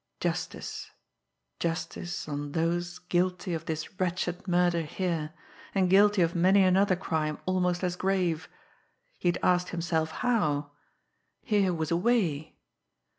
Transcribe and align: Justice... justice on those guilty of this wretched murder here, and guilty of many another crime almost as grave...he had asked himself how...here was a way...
Justice... 0.19 0.89
justice 1.59 2.27
on 2.27 2.53
those 2.53 2.97
guilty 2.97 3.53
of 3.53 3.65
this 3.67 3.99
wretched 3.99 4.47
murder 4.47 4.81
here, 4.81 5.31
and 5.75 5.91
guilty 5.91 6.23
of 6.23 6.33
many 6.33 6.63
another 6.63 6.95
crime 6.95 7.37
almost 7.45 7.83
as 7.83 7.95
grave...he 7.95 9.27
had 9.27 9.37
asked 9.43 9.69
himself 9.69 10.09
how...here 10.09 11.71
was 11.71 11.91
a 11.91 11.97
way... 11.97 12.57